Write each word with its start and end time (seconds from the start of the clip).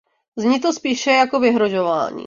Zní 0.35 0.59
to 0.59 0.73
spíše 0.73 1.11
jako 1.11 1.39
vyhrožování. 1.39 2.19